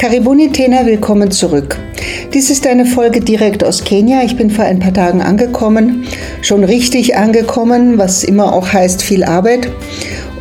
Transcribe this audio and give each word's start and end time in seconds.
Karibuni 0.00 0.50
Tena, 0.50 0.86
willkommen 0.86 1.30
zurück. 1.30 1.78
Dies 2.32 2.48
ist 2.48 2.66
eine 2.66 2.86
Folge 2.86 3.20
direkt 3.20 3.62
aus 3.62 3.84
Kenia. 3.84 4.22
Ich 4.24 4.34
bin 4.34 4.48
vor 4.48 4.64
ein 4.64 4.78
paar 4.78 4.94
Tagen 4.94 5.20
angekommen, 5.20 6.06
schon 6.40 6.64
richtig 6.64 7.18
angekommen, 7.18 7.98
was 7.98 8.24
immer 8.24 8.54
auch 8.54 8.72
heißt 8.72 9.02
viel 9.02 9.24
Arbeit. 9.24 9.68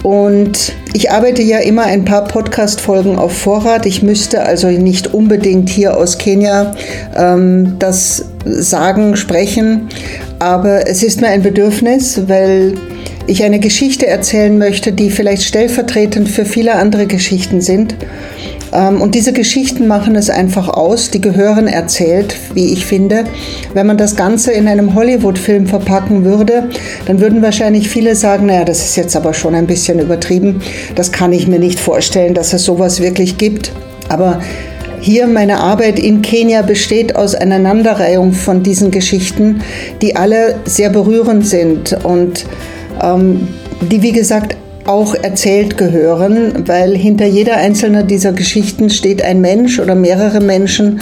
Und 0.01 0.71
ich 0.93 1.11
arbeite 1.11 1.41
ja 1.41 1.59
immer 1.59 1.83
ein 1.83 2.05
paar 2.05 2.23
Podcast-Folgen 2.23 3.17
auf 3.17 3.33
Vorrat. 3.33 3.85
Ich 3.85 4.01
müsste 4.01 4.43
also 4.43 4.69
nicht 4.69 5.13
unbedingt 5.13 5.67
hier 5.67 5.97
aus 5.97 6.17
Kenia 6.17 6.73
ähm, 7.17 7.75
das 7.79 8.29
sagen, 8.45 9.17
sprechen, 9.17 9.89
aber 10.39 10.87
es 10.87 11.03
ist 11.03 11.19
mir 11.19 11.27
ein 11.27 11.43
Bedürfnis, 11.43 12.29
weil 12.29 12.75
ich 13.27 13.43
eine 13.43 13.59
Geschichte 13.59 14.07
erzählen 14.07 14.57
möchte, 14.57 14.93
die 14.93 15.09
vielleicht 15.09 15.43
stellvertretend 15.43 16.29
für 16.29 16.45
viele 16.45 16.75
andere 16.75 17.07
Geschichten 17.07 17.59
sind 17.59 17.93
und 18.71 19.15
diese 19.15 19.33
Geschichten 19.33 19.87
machen 19.87 20.15
es 20.15 20.29
einfach 20.29 20.69
aus, 20.69 21.09
die 21.09 21.21
gehören 21.21 21.67
erzählt, 21.67 22.35
wie 22.53 22.73
ich 22.73 22.85
finde. 22.85 23.23
Wenn 23.73 23.87
man 23.87 23.97
das 23.97 24.15
Ganze 24.15 24.51
in 24.51 24.67
einem 24.67 24.95
Hollywood-Film 24.95 25.67
verpacken 25.67 26.23
würde, 26.23 26.69
dann 27.05 27.19
würden 27.19 27.41
wahrscheinlich 27.41 27.89
viele 27.89 28.15
sagen, 28.15 28.45
naja, 28.45 28.65
das 28.65 28.79
ist 28.79 28.95
jetzt 28.95 29.15
aber 29.15 29.33
schon 29.33 29.55
ein 29.55 29.67
bisschen 29.67 29.99
übertrieben. 29.99 30.61
Das 30.95 31.11
kann 31.11 31.33
ich 31.33 31.47
mir 31.47 31.59
nicht 31.59 31.79
vorstellen, 31.79 32.33
dass 32.33 32.53
es 32.53 32.63
sowas 32.63 33.01
wirklich 33.01 33.37
gibt. 33.37 33.71
Aber 34.07 34.41
hier 35.01 35.27
meine 35.27 35.59
Arbeit 35.59 35.97
in 35.97 36.21
Kenia 36.21 36.61
besteht 36.61 37.15
aus 37.15 37.33
Aneinanderreihung 37.33 38.33
von 38.33 38.63
diesen 38.63 38.91
Geschichten, 38.91 39.61
die 40.01 40.15
alle 40.15 40.59
sehr 40.65 40.89
berührend 40.89 41.47
sind 41.47 41.97
und 42.03 42.45
ähm, 43.01 43.47
die, 43.81 44.01
wie 44.01 44.11
gesagt, 44.11 44.57
auch 44.89 45.13
erzählt 45.13 45.77
gehören, 45.77 46.67
weil 46.67 46.97
hinter 46.97 47.27
jeder 47.27 47.57
einzelnen 47.57 48.07
dieser 48.07 48.33
Geschichten 48.33 48.89
steht 48.89 49.21
ein 49.21 49.39
Mensch 49.39 49.79
oder 49.79 49.93
mehrere 49.93 50.41
Menschen 50.41 50.99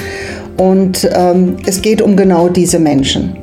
und 0.58 1.10
ähm, 1.16 1.56
es 1.66 1.82
geht 1.82 2.02
um 2.02 2.18
genau 2.18 2.50
diese 2.50 2.80
Menschen. 2.80 3.38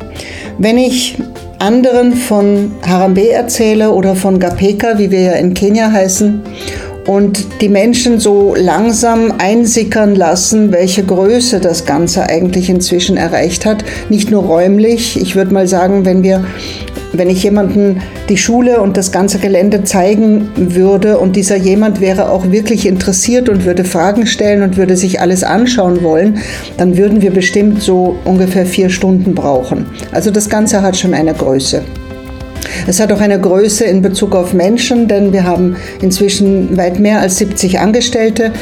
Wenn 0.59 0.77
ich 0.77 1.17
anderen 1.59 2.13
von 2.13 2.73
Harambe 2.87 3.31
erzähle 3.31 3.91
oder 3.93 4.15
von 4.15 4.39
Gapeka, 4.39 4.99
wie 4.99 5.11
wir 5.11 5.21
ja 5.21 5.33
in 5.33 5.55
Kenia 5.55 5.91
heißen, 5.91 6.43
und 7.07 7.61
die 7.61 7.69
Menschen 7.69 8.19
so 8.19 8.55
langsam 8.55 9.35
einsickern 9.37 10.15
lassen, 10.15 10.73
welche 10.73 11.05
Größe 11.05 11.61
das 11.61 11.85
Ganze 11.85 12.29
eigentlich 12.29 12.71
inzwischen 12.71 13.19
erreicht 13.19 13.67
hat. 13.67 13.85
Nicht 14.09 14.31
nur 14.31 14.45
räumlich. 14.45 15.21
Ich 15.21 15.37
würde 15.37 15.53
mal 15.53 15.69
sagen, 15.69 16.07
wenn 16.07 16.23
wir 16.23 16.45
wenn 17.19 17.31
ich 17.31 17.43
jemanden 17.43 18.01
die 18.29 18.37
Schule 18.37 18.81
und 18.81 18.97
das 18.97 19.13
ganze 19.13 19.39
Gelände 19.39 19.85
zeigen 19.85 20.51
würde 20.57 21.19
und 21.19 21.37
dieser 21.37 21.57
jemand 21.57 22.01
wäre 22.01 22.31
auch 22.31 22.51
wirklich 22.51 22.87
interessiert 22.87 23.49
und 23.49 23.65
würde 23.65 23.85
Fragen 23.85 24.27
stellen 24.27 24.63
und 24.63 24.77
würde 24.77 24.97
sich 24.97 25.21
alles 25.21 25.45
anschauen 25.45 26.03
wollen, 26.03 26.39
dann 26.77 26.97
würden 26.97 27.23
wir 27.23 27.31
bestimmt 27.31 27.83
so 27.83 28.17
ungefähr 28.25 28.67
vier 28.67 28.91
Stunden 28.91 29.35
brauchen. 29.35 29.87
Also 30.13 30.31
das 30.31 30.49
Ganze 30.49 30.83
hat 30.83 30.97
schon 30.97 31.15
eine 31.15 31.35
Größe. 31.35 31.83
Es 32.87 33.01
hat 33.01 33.13
auch 33.13 33.21
eine 33.21 33.41
Größe 33.41 33.85
in 33.85 34.03
Bezug 34.03 34.35
auf 34.35 34.53
Menschen, 34.53 35.09
denn 35.09 35.33
wir 35.33 35.45
haben 35.45 35.77
inzwischen 36.01 36.77
weit 36.77 36.99
mehr 36.99 37.21
als 37.21 37.37
70 37.39 37.81
Angestellte, 37.81 38.53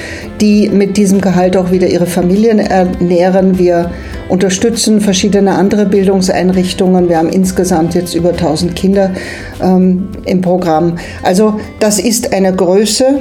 die 0.40 0.68
mit 0.68 0.96
diesem 0.96 1.20
Gehalt 1.20 1.56
auch 1.56 1.70
wieder 1.70 1.86
ihre 1.86 2.06
Familien 2.06 2.58
ernähren. 2.58 3.58
Wir 3.58 3.90
unterstützen 4.28 5.00
verschiedene 5.00 5.52
andere 5.52 5.86
Bildungseinrichtungen. 5.86 7.08
Wir 7.08 7.18
haben 7.18 7.28
insgesamt 7.28 7.94
jetzt 7.94 8.14
über 8.14 8.30
1000 8.30 8.74
Kinder 8.74 9.10
ähm, 9.62 10.08
im 10.24 10.40
Programm. 10.40 10.96
Also 11.22 11.60
das 11.80 11.98
ist 11.98 12.32
eine 12.32 12.54
Größe 12.54 13.20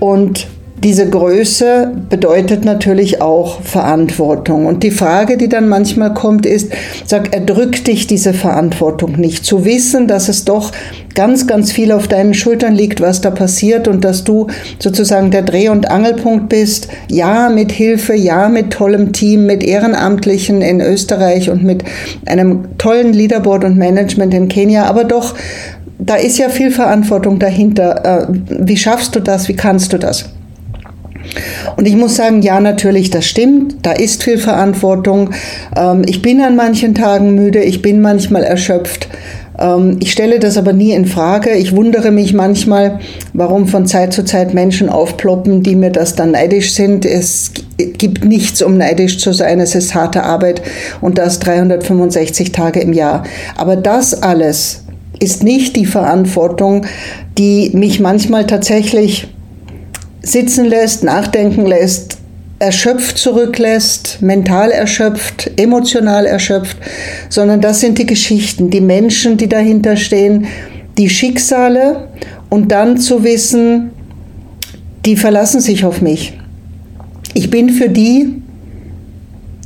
und 0.00 0.46
diese 0.84 1.08
Größe 1.08 1.90
bedeutet 2.10 2.64
natürlich 2.64 3.22
auch 3.22 3.62
Verantwortung. 3.62 4.66
Und 4.66 4.82
die 4.82 4.90
Frage, 4.90 5.38
die 5.38 5.48
dann 5.48 5.68
manchmal 5.68 6.12
kommt, 6.12 6.44
ist, 6.44 6.70
sag, 7.06 7.32
erdrückt 7.32 7.86
dich 7.86 8.06
diese 8.06 8.34
Verantwortung 8.34 9.12
nicht? 9.12 9.44
Zu 9.46 9.64
wissen, 9.64 10.06
dass 10.06 10.28
es 10.28 10.44
doch 10.44 10.72
ganz, 11.14 11.46
ganz 11.46 11.72
viel 11.72 11.92
auf 11.92 12.08
deinen 12.08 12.34
Schultern 12.34 12.74
liegt, 12.74 13.00
was 13.00 13.22
da 13.22 13.30
passiert 13.30 13.88
und 13.88 14.04
dass 14.04 14.24
du 14.24 14.48
sozusagen 14.78 15.30
der 15.30 15.42
Dreh- 15.42 15.70
und 15.70 15.90
Angelpunkt 15.90 16.50
bist. 16.50 16.88
Ja, 17.10 17.48
mit 17.48 17.72
Hilfe, 17.72 18.14
ja, 18.14 18.48
mit 18.48 18.70
tollem 18.70 19.12
Team, 19.12 19.46
mit 19.46 19.64
Ehrenamtlichen 19.64 20.60
in 20.60 20.82
Österreich 20.82 21.48
und 21.48 21.64
mit 21.64 21.84
einem 22.26 22.76
tollen 22.76 23.14
Leaderboard 23.14 23.64
und 23.64 23.78
Management 23.78 24.34
in 24.34 24.48
Kenia, 24.48 24.84
aber 24.84 25.04
doch 25.04 25.34
da 25.98 26.16
ist 26.16 26.36
ja 26.38 26.50
viel 26.50 26.70
Verantwortung 26.70 27.38
dahinter. 27.38 28.28
Äh, 28.28 28.34
wie 28.48 28.76
schaffst 28.76 29.16
du 29.16 29.20
das? 29.20 29.48
Wie 29.48 29.56
kannst 29.56 29.94
du 29.94 29.98
das? 29.98 30.26
Und 31.76 31.86
ich 31.86 31.96
muss 31.96 32.16
sagen, 32.16 32.42
ja, 32.42 32.60
natürlich, 32.60 33.10
das 33.10 33.26
stimmt. 33.26 33.76
Da 33.82 33.92
ist 33.92 34.22
viel 34.22 34.38
Verantwortung. 34.38 35.30
Ähm, 35.76 36.02
ich 36.06 36.22
bin 36.22 36.40
an 36.40 36.56
manchen 36.56 36.94
Tagen 36.94 37.34
müde, 37.34 37.62
ich 37.62 37.82
bin 37.82 38.00
manchmal 38.00 38.44
erschöpft. 38.44 39.08
Ähm, 39.58 39.96
ich 40.00 40.12
stelle 40.12 40.38
das 40.38 40.56
aber 40.56 40.72
nie 40.72 40.92
in 40.92 41.06
Frage. 41.06 41.50
Ich 41.54 41.74
wundere 41.74 42.10
mich 42.10 42.32
manchmal, 42.32 43.00
warum 43.32 43.66
von 43.66 43.86
Zeit 43.86 44.12
zu 44.12 44.24
Zeit 44.24 44.54
Menschen 44.54 44.88
aufploppen, 44.88 45.62
die 45.62 45.76
mir 45.76 45.90
das 45.90 46.14
dann 46.14 46.32
neidisch 46.32 46.74
sind. 46.74 47.04
Es 47.04 47.52
gibt 47.76 48.24
nichts, 48.24 48.62
um 48.62 48.76
neidisch 48.76 49.18
zu 49.18 49.32
sein. 49.32 49.60
Es 49.60 49.74
ist 49.74 49.94
harte 49.94 50.22
Arbeit 50.22 50.62
und 51.00 51.18
das 51.18 51.38
365 51.40 52.52
Tage 52.52 52.80
im 52.80 52.92
Jahr. 52.92 53.24
Aber 53.56 53.76
das 53.76 54.22
alles 54.22 54.82
ist 55.18 55.42
nicht 55.42 55.76
die 55.76 55.86
Verantwortung, 55.86 56.84
die 57.38 57.70
mich 57.72 58.00
manchmal 58.00 58.46
tatsächlich 58.46 59.28
sitzen 60.26 60.64
lässt, 60.64 61.04
nachdenken 61.04 61.66
lässt, 61.66 62.18
erschöpft 62.58 63.18
zurücklässt, 63.18 64.18
mental 64.20 64.70
erschöpft, 64.70 65.50
emotional 65.56 66.26
erschöpft, 66.26 66.76
sondern 67.28 67.60
das 67.60 67.80
sind 67.80 67.98
die 67.98 68.06
Geschichten, 68.06 68.70
die 68.70 68.80
Menschen, 68.80 69.36
die 69.36 69.48
dahinter 69.48 69.96
stehen, 69.96 70.46
die 70.98 71.10
Schicksale 71.10 72.08
und 72.48 72.72
dann 72.72 72.98
zu 72.98 73.22
wissen, 73.24 73.90
die 75.04 75.16
verlassen 75.16 75.60
sich 75.60 75.84
auf 75.84 76.00
mich. 76.00 76.38
Ich 77.34 77.50
bin 77.50 77.70
für 77.70 77.88
die 77.88 78.42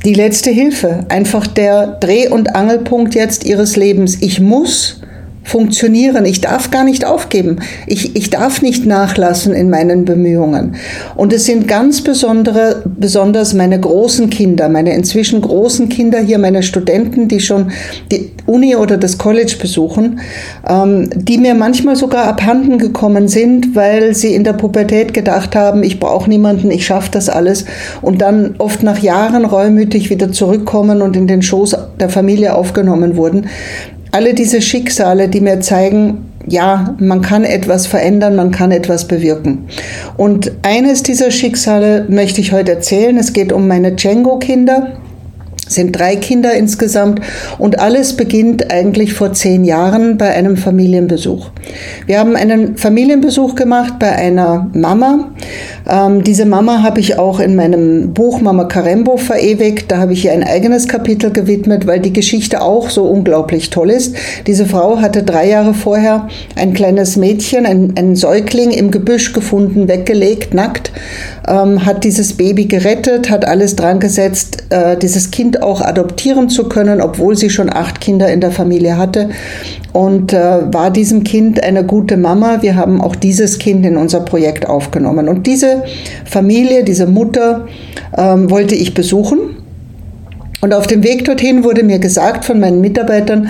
die 0.03 0.13
letzte 0.13 0.49
Hilfe, 0.49 1.05
einfach 1.09 1.45
der 1.47 1.85
Dreh- 1.99 2.29
und 2.29 2.55
Angelpunkt 2.55 3.13
jetzt 3.13 3.45
ihres 3.45 3.75
Lebens. 3.75 4.17
Ich 4.21 4.39
muss 4.39 5.00
funktionieren. 5.43 6.25
Ich 6.25 6.41
darf 6.41 6.71
gar 6.71 6.83
nicht 6.83 7.05
aufgeben. 7.05 7.59
Ich, 7.87 8.15
ich 8.15 8.29
darf 8.29 8.61
nicht 8.61 8.85
nachlassen 8.85 9.53
in 9.53 9.69
meinen 9.69 10.05
Bemühungen. 10.05 10.75
Und 11.15 11.33
es 11.33 11.45
sind 11.45 11.67
ganz 11.67 12.01
besondere, 12.01 12.83
besonders 12.85 13.53
meine 13.53 13.79
großen 13.79 14.29
Kinder, 14.29 14.69
meine 14.69 14.93
inzwischen 14.93 15.41
großen 15.41 15.89
Kinder 15.89 16.19
hier, 16.19 16.37
meine 16.37 16.63
Studenten, 16.63 17.27
die 17.27 17.39
schon 17.39 17.71
die 18.11 18.31
Uni 18.45 18.75
oder 18.75 18.97
das 18.97 19.17
College 19.17 19.55
besuchen, 19.59 20.19
ähm, 20.67 21.09
die 21.15 21.37
mir 21.37 21.55
manchmal 21.55 21.95
sogar 21.95 22.25
abhanden 22.25 22.77
gekommen 22.77 23.27
sind, 23.27 23.75
weil 23.75 24.13
sie 24.13 24.33
in 24.35 24.43
der 24.43 24.53
Pubertät 24.53 25.13
gedacht 25.13 25.55
haben, 25.55 25.83
ich 25.83 25.99
brauche 25.99 26.29
niemanden, 26.29 26.71
ich 26.71 26.85
schaffe 26.85 27.09
das 27.11 27.29
alles 27.29 27.65
und 28.01 28.21
dann 28.21 28.55
oft 28.57 28.83
nach 28.83 28.99
Jahren 28.99 29.45
reumütig 29.45 30.09
wieder 30.09 30.31
zurückkommen 30.31 31.01
und 31.01 31.15
in 31.15 31.27
den 31.27 31.41
Schoß 31.41 31.75
der 31.99 32.09
Familie 32.09 32.55
aufgenommen 32.55 33.15
wurden 33.15 33.47
alle 34.11 34.33
diese 34.33 34.61
Schicksale, 34.61 35.29
die 35.29 35.41
mir 35.41 35.61
zeigen, 35.61 36.25
ja, 36.47 36.95
man 36.99 37.21
kann 37.21 37.43
etwas 37.43 37.87
verändern, 37.87 38.35
man 38.35 38.51
kann 38.51 38.71
etwas 38.71 39.07
bewirken. 39.07 39.65
Und 40.17 40.51
eines 40.63 41.03
dieser 41.03 41.31
Schicksale 41.31 42.05
möchte 42.09 42.41
ich 42.41 42.51
heute 42.51 42.71
erzählen. 42.71 43.17
Es 43.17 43.33
geht 43.33 43.53
um 43.53 43.67
meine 43.67 43.93
Django-Kinder 43.93 44.93
sind 45.71 45.97
drei 45.97 46.15
Kinder 46.15 46.53
insgesamt 46.53 47.21
und 47.57 47.79
alles 47.79 48.17
beginnt 48.17 48.71
eigentlich 48.71 49.13
vor 49.13 49.33
zehn 49.33 49.63
Jahren 49.63 50.17
bei 50.17 50.29
einem 50.31 50.57
Familienbesuch. 50.57 51.49
Wir 52.05 52.19
haben 52.19 52.35
einen 52.35 52.77
Familienbesuch 52.77 53.55
gemacht 53.55 53.93
bei 53.99 54.11
einer 54.11 54.69
Mama. 54.73 55.31
Ähm, 55.89 56.23
diese 56.23 56.45
Mama 56.45 56.83
habe 56.83 56.99
ich 56.99 57.17
auch 57.17 57.39
in 57.39 57.55
meinem 57.55 58.13
Buch 58.13 58.41
Mama 58.41 58.65
Karembo 58.65 59.17
verewigt. 59.17 59.91
Da 59.91 59.97
habe 59.97 60.13
ich 60.13 60.25
ihr 60.25 60.31
ein 60.31 60.43
eigenes 60.43 60.87
Kapitel 60.87 61.31
gewidmet, 61.31 61.87
weil 61.87 61.99
die 61.99 62.13
Geschichte 62.13 62.61
auch 62.61 62.89
so 62.89 63.05
unglaublich 63.05 63.69
toll 63.69 63.89
ist. 63.89 64.15
Diese 64.47 64.65
Frau 64.65 64.99
hatte 64.99 65.23
drei 65.23 65.47
Jahre 65.49 65.73
vorher 65.73 66.27
ein 66.55 66.73
kleines 66.73 67.17
Mädchen, 67.17 67.65
ein, 67.65 67.93
ein 67.97 68.15
Säugling 68.15 68.71
im 68.71 68.91
Gebüsch 68.91 69.33
gefunden, 69.33 69.87
weggelegt, 69.87 70.53
nackt, 70.53 70.91
ähm, 71.47 71.85
hat 71.85 72.03
dieses 72.03 72.33
Baby 72.33 72.65
gerettet, 72.65 73.29
hat 73.29 73.45
alles 73.45 73.75
dran 73.75 73.99
gesetzt, 73.99 74.63
äh, 74.69 74.97
dieses 74.97 75.31
Kind 75.31 75.63
auch 75.63 75.81
adoptieren 75.81 76.49
zu 76.49 76.69
können, 76.69 77.01
obwohl 77.01 77.35
sie 77.35 77.49
schon 77.49 77.71
acht 77.71 78.01
Kinder 78.01 78.31
in 78.31 78.41
der 78.41 78.51
Familie 78.51 78.97
hatte. 78.97 79.29
Und 79.93 80.31
äh, 80.31 80.73
war 80.73 80.89
diesem 80.89 81.23
Kind 81.23 81.61
eine 81.61 81.83
gute 81.83 82.15
Mama. 82.15 82.61
Wir 82.61 82.77
haben 82.77 83.01
auch 83.01 83.15
dieses 83.15 83.59
Kind 83.59 83.85
in 83.85 83.97
unser 83.97 84.21
Projekt 84.21 84.65
aufgenommen. 84.65 85.27
Und 85.27 85.47
diese 85.47 85.70
Familie, 86.25 86.83
diese 86.83 87.07
Mutter 87.07 87.67
ähm, 88.17 88.49
wollte 88.49 88.75
ich 88.75 88.93
besuchen. 88.93 89.60
Und 90.61 90.75
auf 90.75 90.85
dem 90.85 91.03
Weg 91.03 91.25
dorthin 91.25 91.63
wurde 91.63 91.81
mir 91.81 91.97
gesagt 91.97 92.45
von 92.45 92.59
meinen 92.59 92.81
Mitarbeitern, 92.81 93.49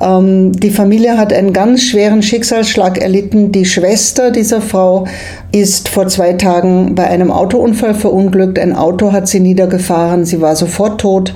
ähm, 0.00 0.52
die 0.52 0.70
Familie 0.70 1.16
hat 1.16 1.32
einen 1.32 1.54
ganz 1.54 1.82
schweren 1.84 2.22
Schicksalsschlag 2.22 2.98
erlitten. 2.98 3.50
Die 3.50 3.64
Schwester 3.64 4.30
dieser 4.30 4.60
Frau 4.60 5.06
ist 5.52 5.88
vor 5.88 6.08
zwei 6.08 6.34
Tagen 6.34 6.94
bei 6.94 7.06
einem 7.06 7.30
Autounfall 7.30 7.94
verunglückt. 7.94 8.58
Ein 8.58 8.76
Auto 8.76 9.12
hat 9.12 9.26
sie 9.26 9.40
niedergefahren. 9.40 10.26
Sie 10.26 10.42
war 10.42 10.54
sofort 10.54 11.00
tot. 11.00 11.32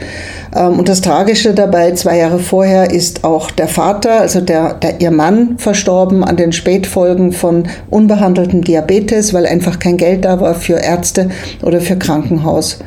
Ähm, 0.55 0.79
und 0.79 0.91
das 0.91 1.00
Tragische 1.00 1.55
dabei, 1.55 1.93
zwei 1.93 2.19
Jahre 2.19 2.38
vorher 2.38 2.91
ist 2.91 3.25
auch 3.25 3.50
der 3.50 3.69
Vater, 3.69 4.21
also 4.21 4.43
der, 4.43 4.75
der, 4.75 5.00
ihr 5.00 5.11
Mann, 5.11 5.56
verstorben 5.56 6.23
an 6.23 6.37
den 6.37 6.53
Spätfolgen 6.53 7.32
von 7.32 7.65
unbehandeltem 7.88 8.62
Diabetes, 8.62 9.32
weil 9.32 9.47
einfach 9.47 9.79
kein 9.79 9.97
Geld 9.97 10.26
da 10.26 10.41
war 10.41 10.55
für 10.55 10.75
Ärzte 10.75 11.31
oder 11.62 11.81
für 11.81 11.97
Krankenhaus. 11.97 12.79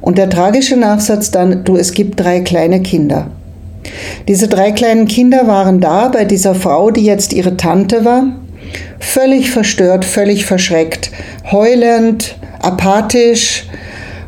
Und 0.00 0.18
der 0.18 0.30
tragische 0.30 0.76
Nachsatz 0.76 1.30
dann, 1.30 1.64
du, 1.64 1.76
es 1.76 1.92
gibt 1.92 2.20
drei 2.20 2.40
kleine 2.40 2.80
Kinder. 2.80 3.30
Diese 4.28 4.48
drei 4.48 4.72
kleinen 4.72 5.06
Kinder 5.06 5.46
waren 5.46 5.80
da 5.80 6.08
bei 6.08 6.24
dieser 6.24 6.54
Frau, 6.54 6.90
die 6.90 7.04
jetzt 7.04 7.32
ihre 7.32 7.56
Tante 7.56 8.04
war, 8.04 8.24
völlig 8.98 9.50
verstört, 9.50 10.04
völlig 10.04 10.44
verschreckt, 10.44 11.10
heulend, 11.50 12.36
apathisch. 12.60 13.64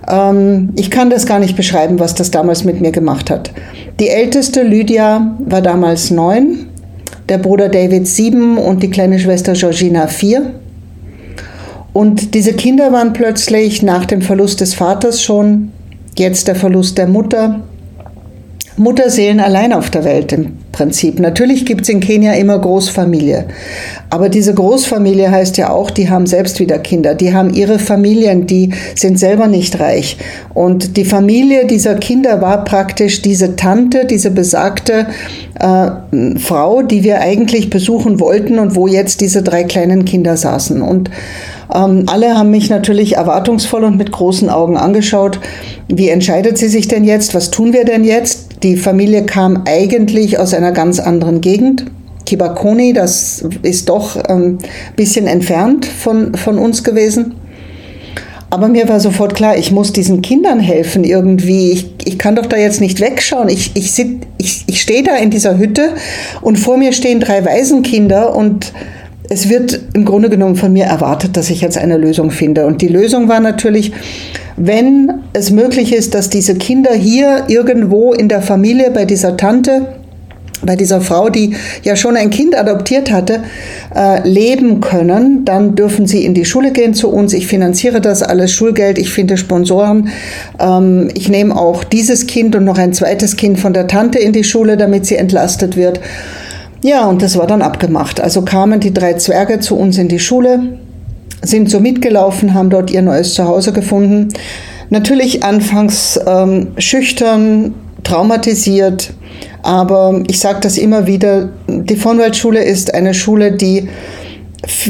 Ähm, 0.08 0.70
ich 0.76 0.90
kann 0.90 1.10
das 1.10 1.26
gar 1.26 1.38
nicht 1.38 1.56
beschreiben, 1.56 1.98
was 1.98 2.14
das 2.14 2.30
damals 2.30 2.64
mit 2.64 2.80
mir 2.80 2.92
gemacht 2.92 3.30
hat. 3.30 3.50
Die 4.00 4.08
älteste 4.08 4.62
Lydia 4.62 5.36
war 5.40 5.60
damals 5.60 6.10
neun, 6.10 6.68
der 7.28 7.38
Bruder 7.38 7.68
David 7.68 8.06
sieben 8.06 8.56
und 8.56 8.82
die 8.82 8.90
kleine 8.90 9.18
Schwester 9.18 9.54
Georgina 9.54 10.06
vier. 10.06 10.52
Und 11.98 12.34
diese 12.34 12.52
Kinder 12.52 12.92
waren 12.92 13.12
plötzlich 13.12 13.82
nach 13.82 14.04
dem 14.04 14.22
Verlust 14.22 14.60
des 14.60 14.72
Vaters 14.72 15.20
schon, 15.20 15.72
jetzt 16.16 16.46
der 16.46 16.54
Verlust 16.54 16.96
der 16.96 17.08
Mutter, 17.08 17.64
Mutterseelen 18.76 19.40
allein 19.40 19.72
auf 19.72 19.90
der 19.90 20.04
Welt 20.04 20.32
im 20.32 20.58
Prinzip. 20.70 21.18
Natürlich 21.18 21.66
gibt 21.66 21.80
es 21.80 21.88
in 21.88 21.98
Kenia 21.98 22.34
immer 22.34 22.56
Großfamilie. 22.56 23.46
Aber 24.10 24.28
diese 24.28 24.54
Großfamilie 24.54 25.28
heißt 25.28 25.56
ja 25.56 25.70
auch, 25.70 25.90
die 25.90 26.08
haben 26.08 26.28
selbst 26.28 26.60
wieder 26.60 26.78
Kinder. 26.78 27.16
Die 27.16 27.34
haben 27.34 27.52
ihre 27.52 27.80
Familien, 27.80 28.46
die 28.46 28.72
sind 28.94 29.18
selber 29.18 29.48
nicht 29.48 29.80
reich. 29.80 30.18
Und 30.54 30.96
die 30.96 31.04
Familie 31.04 31.66
dieser 31.66 31.96
Kinder 31.96 32.40
war 32.40 32.62
praktisch 32.62 33.22
diese 33.22 33.56
Tante, 33.56 34.04
diese 34.04 34.30
besagte 34.30 35.08
äh, 35.58 36.38
Frau, 36.38 36.82
die 36.82 37.02
wir 37.02 37.20
eigentlich 37.20 37.70
besuchen 37.70 38.20
wollten 38.20 38.60
und 38.60 38.76
wo 38.76 38.86
jetzt 38.86 39.20
diese 39.20 39.42
drei 39.42 39.64
kleinen 39.64 40.04
Kinder 40.04 40.36
saßen. 40.36 40.80
Und 40.80 41.10
ähm, 41.74 42.04
alle 42.06 42.36
haben 42.36 42.50
mich 42.50 42.70
natürlich 42.70 43.16
erwartungsvoll 43.16 43.84
und 43.84 43.96
mit 43.96 44.12
großen 44.12 44.48
Augen 44.48 44.76
angeschaut. 44.76 45.38
Wie 45.88 46.08
entscheidet 46.08 46.58
sie 46.58 46.68
sich 46.68 46.88
denn 46.88 47.04
jetzt? 47.04 47.34
Was 47.34 47.50
tun 47.50 47.72
wir 47.72 47.84
denn 47.84 48.04
jetzt? 48.04 48.62
Die 48.62 48.76
Familie 48.76 49.24
kam 49.24 49.64
eigentlich 49.66 50.38
aus 50.38 50.54
einer 50.54 50.72
ganz 50.72 50.98
anderen 51.00 51.40
Gegend. 51.40 51.84
Kibakoni, 52.26 52.92
das 52.92 53.44
ist 53.62 53.88
doch 53.88 54.16
ein 54.16 54.42
ähm, 54.42 54.58
bisschen 54.96 55.26
entfernt 55.26 55.86
von, 55.86 56.34
von 56.34 56.58
uns 56.58 56.84
gewesen. 56.84 57.36
Aber 58.50 58.68
mir 58.68 58.88
war 58.88 58.98
sofort 58.98 59.34
klar, 59.34 59.56
ich 59.58 59.72
muss 59.72 59.92
diesen 59.92 60.22
Kindern 60.22 60.58
helfen 60.58 61.04
irgendwie. 61.04 61.70
Ich, 61.70 61.90
ich 62.04 62.18
kann 62.18 62.34
doch 62.34 62.46
da 62.46 62.56
jetzt 62.56 62.80
nicht 62.80 63.00
wegschauen. 63.00 63.48
Ich, 63.48 63.72
ich, 63.76 63.98
ich, 64.38 64.64
ich 64.66 64.80
stehe 64.80 65.02
da 65.02 65.16
in 65.16 65.30
dieser 65.30 65.58
Hütte 65.58 65.94
und 66.40 66.58
vor 66.58 66.78
mir 66.78 66.92
stehen 66.92 67.20
drei 67.20 67.44
Waisenkinder 67.44 68.34
und 68.34 68.72
es 69.28 69.48
wird 69.48 69.80
im 69.92 70.04
Grunde 70.04 70.30
genommen 70.30 70.56
von 70.56 70.72
mir 70.72 70.84
erwartet, 70.84 71.36
dass 71.36 71.50
ich 71.50 71.60
jetzt 71.60 71.76
eine 71.76 71.98
Lösung 71.98 72.30
finde. 72.30 72.66
Und 72.66 72.80
die 72.80 72.88
Lösung 72.88 73.28
war 73.28 73.40
natürlich, 73.40 73.92
wenn 74.56 75.12
es 75.34 75.50
möglich 75.50 75.92
ist, 75.92 76.14
dass 76.14 76.30
diese 76.30 76.54
Kinder 76.54 76.92
hier 76.92 77.44
irgendwo 77.48 78.12
in 78.12 78.28
der 78.28 78.42
Familie 78.42 78.90
bei 78.90 79.04
dieser 79.04 79.36
Tante, 79.36 79.86
bei 80.62 80.74
dieser 80.74 81.00
Frau, 81.00 81.28
die 81.28 81.54
ja 81.84 81.94
schon 81.94 82.16
ein 82.16 82.30
Kind 82.30 82.58
adoptiert 82.58 83.12
hatte, 83.12 83.40
äh, 83.94 84.26
leben 84.26 84.80
können, 84.80 85.44
dann 85.44 85.76
dürfen 85.76 86.06
sie 86.06 86.24
in 86.24 86.34
die 86.34 86.44
Schule 86.44 86.72
gehen 86.72 86.94
zu 86.94 87.10
uns. 87.10 87.32
Ich 87.32 87.46
finanziere 87.46 88.00
das 88.00 88.22
alles, 88.22 88.52
Schulgeld, 88.52 88.98
ich 88.98 89.10
finde 89.10 89.36
Sponsoren. 89.36 90.08
Ähm, 90.58 91.10
ich 91.14 91.28
nehme 91.28 91.54
auch 91.54 91.84
dieses 91.84 92.26
Kind 92.26 92.56
und 92.56 92.64
noch 92.64 92.78
ein 92.78 92.92
zweites 92.94 93.36
Kind 93.36 93.60
von 93.60 93.72
der 93.72 93.86
Tante 93.86 94.18
in 94.18 94.32
die 94.32 94.42
Schule, 94.42 94.76
damit 94.76 95.06
sie 95.06 95.16
entlastet 95.16 95.76
wird. 95.76 96.00
Ja, 96.82 97.06
und 97.06 97.22
das 97.22 97.36
war 97.36 97.46
dann 97.46 97.62
abgemacht. 97.62 98.20
Also 98.20 98.42
kamen 98.42 98.80
die 98.80 98.94
drei 98.94 99.14
Zwerge 99.14 99.60
zu 99.60 99.76
uns 99.76 99.98
in 99.98 100.08
die 100.08 100.20
Schule, 100.20 100.78
sind 101.42 101.70
so 101.70 101.80
mitgelaufen, 101.80 102.54
haben 102.54 102.70
dort 102.70 102.90
ihr 102.90 103.02
neues 103.02 103.34
Zuhause 103.34 103.72
gefunden. 103.72 104.28
Natürlich 104.90 105.44
anfangs 105.44 106.18
ähm, 106.26 106.68
schüchtern, 106.78 107.74
traumatisiert, 108.04 109.12
aber 109.62 110.22
ich 110.28 110.38
sage 110.38 110.60
das 110.62 110.78
immer 110.78 111.06
wieder, 111.06 111.50
die 111.66 111.96
Vonwaldschule 111.96 112.62
ist 112.62 112.94
eine 112.94 113.12
Schule, 113.12 113.52
die 113.52 113.88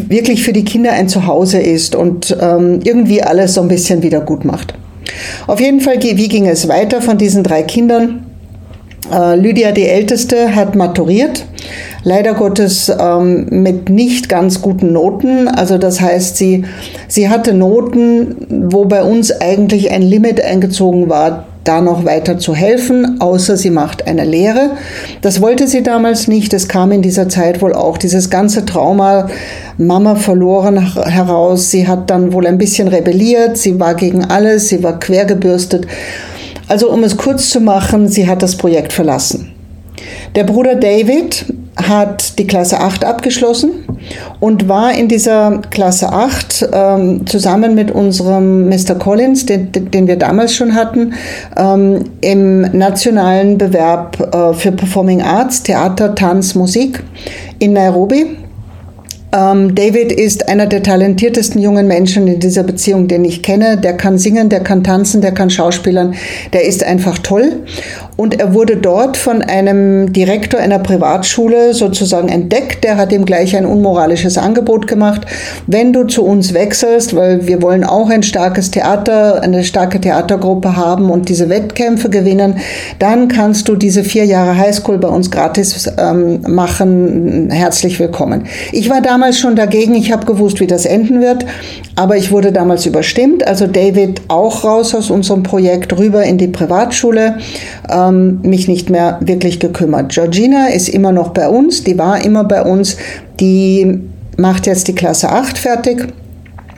wirklich 0.09 0.43
für 0.43 0.53
die 0.53 0.65
Kinder 0.65 0.93
ein 0.93 1.09
Zuhause 1.09 1.59
ist 1.59 1.95
und 1.95 2.37
ähm, 2.41 2.81
irgendwie 2.85 3.23
alles 3.23 3.55
so 3.55 3.61
ein 3.61 3.69
bisschen 3.69 4.03
wieder 4.03 4.21
gut 4.21 4.45
macht. 4.45 4.75
Auf 5.47 5.61
jeden 5.61 5.81
Fall, 5.81 6.01
wie 6.01 6.29
ging 6.29 6.47
es 6.47 6.69
weiter 6.69 7.03
von 7.03 7.19
diesen 7.19 7.43
drei 7.43 7.63
Kindern? 7.63 8.28
Äh, 9.13 9.37
Lydia, 9.37 9.73
die 9.73 9.87
Älteste, 9.87 10.55
hat 10.55 10.75
maturiert. 10.75 11.45
Leider 12.05 12.35
Gottes 12.35 12.91
ähm, 12.99 13.47
mit 13.51 13.89
nicht 13.89 14.29
ganz 14.29 14.63
guten 14.63 14.93
Noten. 14.93 15.49
Also 15.49 15.79
das 15.79 16.01
heißt, 16.01 16.37
sie, 16.37 16.65
sie 17.09 17.29
hatte 17.29 17.55
Noten, 17.55 18.69
wo 18.71 18.85
bei 18.85 19.03
uns 19.03 19.31
eigentlich 19.31 19.91
ein 19.91 20.03
Limit 20.03 20.43
eingezogen 20.43 21.09
war, 21.09 21.45
da 21.65 21.83
noch 21.83 22.07
weiter 22.07 22.39
zu 22.39 22.55
helfen, 22.55 23.21
außer 23.21 23.59
sie 23.59 23.71
macht 23.71 24.07
eine 24.07 24.25
Lehre. 24.25 24.71
Das 25.21 25.43
wollte 25.43 25.69
sie 25.69 25.83
damals 25.83 26.27
nicht. 26.27 26.55
Es 26.55 26.67
kam 26.67 26.93
in 26.93 27.03
dieser 27.03 27.29
Zeit 27.29 27.61
wohl 27.61 27.75
auch 27.75 27.99
dieses 27.99 28.31
ganze 28.31 28.65
Trauma, 28.65 29.29
Mama 29.77 30.17
verloren 30.17 30.95
heraus. 31.05 31.71
Sie 31.71 31.87
hat 31.87 32.09
dann 32.09 32.33
wohl 32.33 32.47
ein 32.47 32.57
bisschen 32.57 32.89
rebelliert. 32.89 33.59
Sie 33.59 33.79
war 33.79 33.95
gegen 33.95 34.25
alles. 34.25 34.69
Sie 34.69 34.83
war 34.83 34.99
quergebürstet. 34.99 35.87
Also 36.69 36.91
um 36.91 37.03
es 37.03 37.17
kurz 37.17 37.51
zu 37.51 37.61
machen, 37.61 38.09
sie 38.09 38.29
hat 38.29 38.43
das 38.43 38.57
Projekt 38.57 38.93
verlassen. 38.93 39.53
Der 40.35 40.45
Bruder 40.45 40.75
David 40.75 41.47
hat 41.77 42.39
die 42.39 42.47
Klasse 42.47 42.81
8 42.81 43.05
abgeschlossen 43.05 43.71
und 44.41 44.69
war 44.69 44.93
in 44.93 45.09
dieser 45.09 45.61
Klasse 45.71 46.13
8 46.13 46.69
ähm, 46.73 47.27
zusammen 47.27 47.75
mit 47.75 47.91
unserem 47.91 48.69
Mr. 48.69 48.95
Collins, 48.97 49.47
den, 49.47 49.73
den 49.73 50.07
wir 50.07 50.17
damals 50.17 50.55
schon 50.55 50.75
hatten, 50.75 51.15
ähm, 51.57 52.05
im 52.21 52.61
nationalen 52.61 53.59
Bewerb 53.59 54.35
äh, 54.35 54.55
für 54.55 54.73
Performing 54.73 55.23
Arts, 55.23 55.63
Theater, 55.63 56.15
Tanz, 56.15 56.55
Musik 56.55 57.03
in 57.59 57.73
Nairobi. 57.73 58.37
Ähm, 59.31 59.75
David 59.75 60.11
ist 60.11 60.49
einer 60.49 60.67
der 60.67 60.83
talentiertesten 60.83 61.61
jungen 61.61 61.87
Menschen 61.87 62.27
in 62.27 62.41
dieser 62.41 62.63
Beziehung, 62.63 63.09
den 63.09 63.25
ich 63.25 63.43
kenne. 63.43 63.77
Der 63.77 63.97
kann 63.97 64.19
singen, 64.19 64.49
der 64.49 64.61
kann 64.61 64.83
tanzen, 64.83 65.21
der 65.21 65.33
kann 65.33 65.51
schauspielern. 65.51 66.15
Der 66.53 66.65
ist 66.65 66.83
einfach 66.83 67.19
toll. 67.19 67.65
Und 68.21 68.41
er 68.41 68.53
wurde 68.53 68.77
dort 68.77 69.17
von 69.17 69.43
einem 69.43 70.13
Direktor 70.13 70.59
einer 70.59 70.81
Privatschule 70.81 71.73
sozusagen 71.73 72.29
entdeckt. 72.29 72.83
Der 72.83 72.97
hat 72.97 73.13
ihm 73.13 73.25
gleich 73.25 73.57
ein 73.57 73.65
unmoralisches 73.65 74.37
Angebot 74.37 74.89
gemacht. 74.89 75.21
Wenn 75.69 75.93
du 75.93 76.03
zu 76.03 76.25
uns 76.25 76.53
wechselst, 76.53 77.15
weil 77.15 77.47
wir 77.47 77.63
wollen 77.63 77.85
auch 77.85 78.11
ein 78.11 78.25
starkes 78.25 78.73
Theater, 78.73 79.41
eine 79.41 79.63
starke 79.63 80.01
Theatergruppe 80.01 80.75
haben 80.75 81.11
und 81.11 81.29
diese 81.29 81.49
Wettkämpfe 81.49 82.11
gewinnen, 82.11 82.57
dann 82.99 83.29
kannst 83.29 83.69
du 83.69 83.77
diese 83.77 84.03
vier 84.03 84.25
Jahre 84.25 84.59
Highschool 84.59 84.99
bei 84.99 85.07
uns 85.07 85.31
gratis 85.31 85.89
ähm, 85.97 86.41
machen. 86.45 87.51
Herzlich 87.53 88.01
willkommen. 88.01 88.47
Ich 88.73 88.91
war 88.91 89.01
damals 89.01 89.39
schon 89.39 89.55
dagegen. 89.55 89.95
Ich 89.95 90.11
habe 90.11 90.27
gewusst, 90.27 90.59
wie 90.59 90.67
das 90.67 90.87
enden 90.87 91.21
wird, 91.21 91.47
aber 91.95 92.17
ich 92.17 92.33
wurde 92.33 92.51
damals 92.51 92.85
überstimmt. 92.85 93.47
Also 93.47 93.69
David 93.69 94.23
auch 94.27 94.65
raus 94.65 94.93
aus 94.97 95.09
unserem 95.09 95.45
Projekt 95.45 95.97
rüber 95.97 96.25
in 96.25 96.37
die 96.37 96.49
Privatschule, 96.49 97.39
ähm, 97.89 98.08
mich 98.13 98.69
nicht 98.69 98.91
mehr 98.91 99.19
wirklich 99.21 99.61
gekümmert. 99.61 100.13
Georgina 100.13 100.69
ist 100.69 100.89
immer 100.89 101.13
noch 101.13 101.31
bei 101.31 101.49
uns, 101.49 101.85
die 101.85 101.99
war 101.99 102.25
immer 102.25 102.45
bei 102.45 102.63
uns, 102.63 102.97
die 103.41 104.01
macht 104.37 104.67
jetzt 104.67 104.89
die 104.89 104.95
Klasse 104.95 105.31
8 105.31 105.59
fertig 105.59 106.09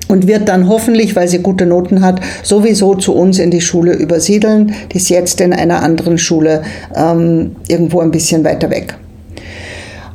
und 0.09 0.27
wird 0.27 0.49
dann 0.49 0.69
hoffentlich, 0.69 1.15
weil 1.15 1.29
sie 1.29 1.39
gute 1.39 1.67
Noten 1.67 2.03
hat, 2.03 2.21
sowieso 2.43 2.95
zu 2.95 3.15
uns 3.15 3.39
in 3.39 3.51
die 3.51 3.61
Schule 3.61 3.93
übersiedeln. 3.93 4.75
Die 4.93 4.97
ist 4.97 5.09
jetzt 5.09 5.41
in 5.41 5.53
einer 5.53 5.83
anderen 5.83 6.19
Schule 6.19 6.63
ähm, 6.97 7.57
irgendwo 7.69 8.01
ein 8.01 8.11
bisschen 8.11 8.45
weiter 8.45 8.71
weg. 8.71 8.95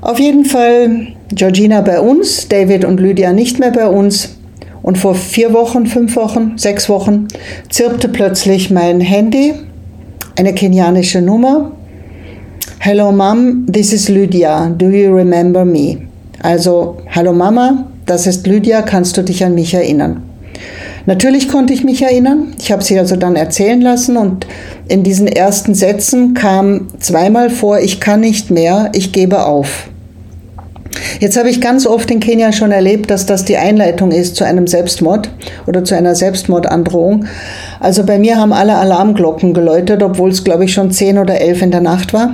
Auf 0.01 0.19
jeden 0.19 0.45
Fall 0.45 1.07
Georgina 1.29 1.81
bei 1.81 1.99
uns, 1.99 2.47
David 2.47 2.85
und 2.85 2.99
Lydia 2.99 3.31
nicht 3.31 3.59
mehr 3.59 3.71
bei 3.71 3.87
uns. 3.87 4.37
Und 4.81 4.99
vor 4.99 5.15
vier 5.15 5.51
Wochen, 5.53 5.87
fünf 5.87 6.15
Wochen, 6.15 6.57
sechs 6.57 6.89
Wochen 6.89 7.27
zirpte 7.69 8.07
plötzlich 8.07 8.69
mein 8.69 9.01
Handy, 9.01 9.53
eine 10.35 10.53
kenianische 10.53 11.21
Nummer. 11.21 11.71
Hello 12.79 13.11
Mom, 13.11 13.65
this 13.71 13.93
is 13.93 14.09
Lydia. 14.09 14.69
Do 14.69 14.89
you 14.89 15.15
remember 15.15 15.63
me? 15.63 16.07
Also, 16.41 16.97
hallo 17.09 17.33
Mama, 17.33 17.87
das 18.05 18.27
ist 18.27 18.45
Lydia, 18.45 18.81
kannst 18.81 19.17
du 19.17 19.23
dich 19.23 19.43
an 19.43 19.55
mich 19.55 19.73
erinnern? 19.73 20.21
Natürlich 21.05 21.47
konnte 21.49 21.73
ich 21.73 21.83
mich 21.83 22.01
erinnern. 22.01 22.53
Ich 22.59 22.71
habe 22.71 22.83
sie 22.83 22.99
also 22.99 23.15
dann 23.15 23.35
erzählen 23.35 23.79
lassen 23.79 24.17
und 24.17 24.45
in 24.87 25.03
diesen 25.03 25.27
ersten 25.27 25.73
Sätzen 25.73 26.33
kam 26.33 26.87
zweimal 26.99 27.49
vor, 27.49 27.79
ich 27.79 27.99
kann 27.99 28.19
nicht 28.19 28.51
mehr, 28.51 28.91
ich 28.93 29.11
gebe 29.11 29.45
auf. 29.45 29.89
Jetzt 31.19 31.37
habe 31.37 31.49
ich 31.49 31.61
ganz 31.61 31.85
oft 31.85 32.09
in 32.11 32.19
Kenia 32.19 32.51
schon 32.51 32.71
erlebt, 32.71 33.09
dass 33.09 33.25
das 33.25 33.45
die 33.45 33.57
Einleitung 33.57 34.11
ist 34.11 34.35
zu 34.35 34.43
einem 34.43 34.67
Selbstmord 34.67 35.29
oder 35.67 35.83
zu 35.83 35.95
einer 35.95 36.15
Selbstmordandrohung. 36.15 37.25
Also 37.79 38.05
bei 38.05 38.19
mir 38.19 38.37
haben 38.37 38.53
alle 38.53 38.75
Alarmglocken 38.75 39.53
geläutet, 39.53 40.03
obwohl 40.03 40.29
es, 40.29 40.43
glaube 40.43 40.65
ich, 40.65 40.73
schon 40.73 40.91
zehn 40.91 41.17
oder 41.17 41.39
elf 41.39 41.61
in 41.61 41.71
der 41.71 41.81
Nacht 41.81 42.13
war. 42.13 42.33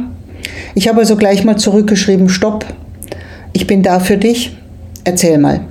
Ich 0.75 0.87
habe 0.87 0.99
also 0.99 1.15
gleich 1.15 1.43
mal 1.43 1.57
zurückgeschrieben, 1.57 2.29
stopp, 2.29 2.65
ich 3.53 3.67
bin 3.67 3.83
da 3.83 3.99
für 3.99 4.17
dich, 4.17 4.57
erzähl 5.03 5.37
mal. 5.37 5.61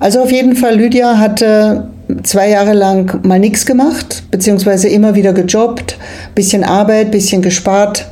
Also 0.00 0.20
auf 0.20 0.32
jeden 0.32 0.56
Fall, 0.56 0.76
Lydia 0.76 1.18
hatte 1.18 1.88
zwei 2.22 2.50
Jahre 2.50 2.74
lang 2.74 3.20
mal 3.26 3.38
nichts 3.38 3.64
gemacht, 3.64 4.24
beziehungsweise 4.30 4.88
immer 4.88 5.14
wieder 5.14 5.32
gejobbt, 5.32 5.96
bisschen 6.34 6.64
Arbeit, 6.64 7.10
bisschen 7.10 7.40
gespart, 7.40 8.06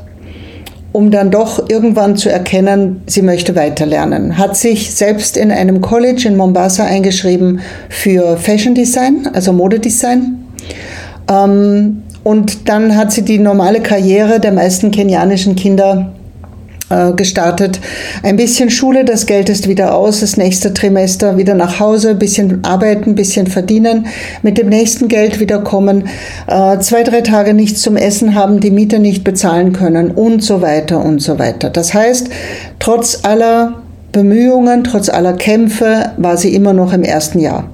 um 0.92 1.11
dann 1.11 1.30
doch 1.30 1.68
irgendwann 1.68 2.16
zu 2.16 2.30
erkennen, 2.30 3.02
sie 3.06 3.22
möchte 3.22 3.56
weiterlernen. 3.56 4.37
Hat 4.37 4.56
sich 4.56 4.94
selbst 4.94 5.37
in 5.37 5.50
einem 5.50 5.80
College 5.80 6.25
in 6.26 6.37
Mombasa 6.37 6.84
eingeschrieben 6.84 7.61
für 7.88 8.37
Fashion 8.37 8.75
Design, 8.75 9.28
also 9.32 9.52
Modedesign. 9.52 10.44
Ähm, 11.30 12.02
und 12.25 12.68
dann 12.68 12.96
hat 12.96 13.11
sie 13.11 13.22
die 13.22 13.38
normale 13.38 13.80
Karriere 13.80 14.38
der 14.38 14.52
meisten 14.52 14.90
kenianischen 14.90 15.56
Kinder 15.56 16.12
gestartet. 17.16 17.80
Ein 18.22 18.37
bisschen 18.37 18.70
Schule, 18.70 19.04
das 19.04 19.26
Geld 19.26 19.49
ist 19.49 19.68
wieder 19.68 19.94
aus, 19.94 20.20
das 20.20 20.37
nächste 20.37 20.75
Trimester 20.75 21.37
wieder 21.37 21.54
nach 21.54 21.80
Hause, 21.80 22.14
bisschen 22.14 22.64
arbeiten, 22.64 23.14
bisschen 23.14 23.46
verdienen, 23.46 24.06
mit 24.42 24.58
dem 24.58 24.68
nächsten 24.68 25.08
Geld 25.08 25.40
wieder 25.40 25.58
kommen, 25.58 26.08
äh, 26.46 26.78
zwei, 26.78 27.02
drei 27.02 27.20
Tage 27.20 27.54
nichts 27.54 27.82
zum 27.82 27.96
Essen 27.96 28.34
haben, 28.34 28.61
die 28.61 28.70
Miete 28.70 28.99
nicht 28.99 29.25
bezahlen 29.25 29.72
können 29.72 30.11
und 30.11 30.42
so 30.42 30.62
weiter 30.62 31.04
und 31.04 31.20
so 31.20 31.38
weiter. 31.38 31.70
Das 31.70 31.94
heißt, 31.94 32.28
trotz 32.78 33.20
aller 33.25 33.82
Bemühungen, 34.12 34.84
trotz 34.84 35.08
aller 35.08 35.32
Kämpfe 35.32 36.12
war 36.16 36.37
sie 36.37 36.54
immer 36.54 36.72
noch 36.72 36.92
im 36.92 37.02
ersten 37.02 37.38
Jahr. 37.38 37.70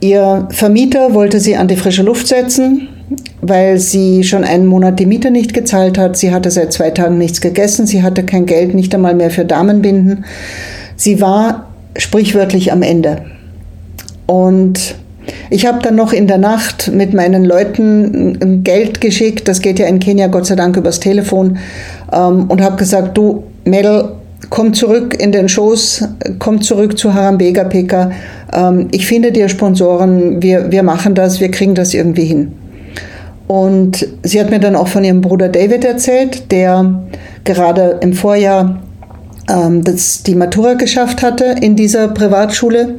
Ihr 0.00 0.48
Vermieter 0.50 1.14
wollte 1.14 1.40
sie 1.40 1.56
an 1.56 1.68
die 1.68 1.76
frische 1.76 2.02
Luft 2.02 2.26
setzen, 2.26 2.88
weil 3.40 3.78
sie 3.78 4.24
schon 4.24 4.44
einen 4.44 4.66
Monat 4.66 4.98
die 4.98 5.06
Miete 5.06 5.30
nicht 5.30 5.54
gezahlt 5.54 5.98
hat. 5.98 6.16
Sie 6.16 6.32
hatte 6.32 6.50
seit 6.50 6.72
zwei 6.72 6.90
Tagen 6.90 7.18
nichts 7.18 7.40
gegessen. 7.40 7.86
Sie 7.86 8.02
hatte 8.02 8.24
kein 8.24 8.46
Geld, 8.46 8.74
nicht 8.74 8.94
einmal 8.94 9.14
mehr 9.14 9.30
für 9.30 9.44
Damenbinden. 9.44 10.24
Sie 10.96 11.20
war 11.20 11.68
sprichwörtlich 11.96 12.72
am 12.72 12.82
Ende. 12.82 13.22
Und 14.26 14.96
ich 15.50 15.66
habe 15.66 15.78
dann 15.82 15.94
noch 15.94 16.12
in 16.12 16.26
der 16.26 16.38
Nacht 16.38 16.90
mit 16.92 17.14
meinen 17.14 17.44
Leuten 17.44 18.62
Geld 18.64 19.00
geschickt. 19.00 19.48
Das 19.48 19.60
geht 19.60 19.78
ja 19.78 19.86
in 19.86 19.98
Kenia 19.98 20.26
Gott 20.26 20.46
sei 20.46 20.56
Dank 20.56 20.76
übers 20.76 21.00
Telefon. 21.00 21.58
Ähm, 22.12 22.46
und 22.48 22.60
habe 22.60 22.76
gesagt, 22.76 23.16
du 23.16 23.44
Mädel, 23.64 24.10
komm 24.50 24.74
zurück 24.74 25.16
in 25.18 25.32
den 25.32 25.48
Schoß, 25.48 26.08
komm 26.38 26.60
zurück 26.60 26.98
zu 26.98 27.14
Harambega 27.14 27.64
Peka. 27.64 28.10
Ähm, 28.52 28.88
ich 28.90 29.06
finde 29.06 29.32
dir 29.32 29.48
Sponsoren, 29.48 30.42
wir, 30.42 30.70
wir 30.70 30.82
machen 30.82 31.14
das, 31.14 31.40
wir 31.40 31.50
kriegen 31.50 31.74
das 31.74 31.94
irgendwie 31.94 32.24
hin. 32.24 32.52
Und 33.46 34.06
sie 34.22 34.40
hat 34.40 34.50
mir 34.50 34.58
dann 34.58 34.76
auch 34.76 34.88
von 34.88 35.04
ihrem 35.04 35.20
Bruder 35.20 35.48
David 35.48 35.84
erzählt, 35.84 36.50
der 36.50 37.02
gerade 37.44 37.98
im 38.00 38.12
Vorjahr 38.12 38.80
ähm, 39.48 39.84
das 39.84 40.22
die 40.22 40.34
Matura 40.34 40.74
geschafft 40.74 41.22
hatte 41.22 41.56
in 41.60 41.76
dieser 41.76 42.08
Privatschule, 42.08 42.96